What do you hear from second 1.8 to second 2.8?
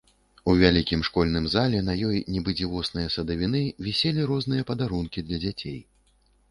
на ёй, нібы